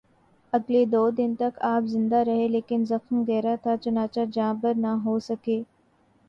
[0.53, 5.17] اگلے دو دن تک آپ زندہ رہے لیکن زخم گہرا تھا، چنانچہ جانبر نہ ہو
[5.21, 5.61] سکے